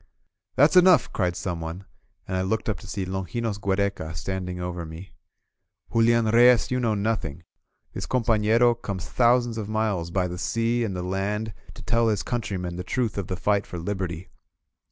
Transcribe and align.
••.""That's 0.55 0.75
enough!'' 0.75 1.13
cried 1.13 1.35
someone, 1.35 1.85
and 2.27 2.35
I 2.35 2.41
looked 2.41 2.67
up 2.67 2.79
to 2.79 2.87
see 2.87 3.05
Longinos 3.05 3.59
Giiereca 3.59 4.15
standing 4.15 4.59
over 4.59 4.83
me. 4.83 5.13
"Julian 5.93 6.25
Reyes, 6.25 6.71
you 6.71 6.79
know 6.79 6.95
nothing. 6.95 7.43
This 7.93 8.07
companero 8.07 8.73
comes 8.73 9.13
thou 9.13 9.39
sands 9.39 9.59
of 9.59 9.69
miles 9.69 10.09
by 10.09 10.27
the 10.27 10.39
sea 10.39 10.83
and 10.83 10.95
the 10.95 11.03
land 11.03 11.53
to 11.75 11.83
tell 11.83 12.07
his 12.07 12.23
coun 12.23 12.41
trymen 12.41 12.77
the 12.77 12.83
truth 12.83 13.15
of 13.19 13.27
the 13.27 13.37
fight 13.37 13.67
for 13.67 13.77
Liberty. 13.77 14.29